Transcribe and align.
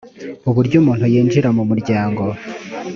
uburyo 0.49 0.75
umuntu 0.81 1.05
yinjira 1.13 1.49
mu 1.57 1.63
muryango 1.69 2.23